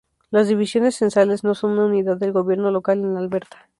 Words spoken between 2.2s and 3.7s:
gobierno local en Alberta.